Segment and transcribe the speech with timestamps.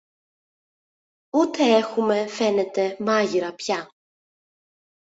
[1.35, 3.89] ούτε έχουμε, φαίνεται, μάγειρα πια.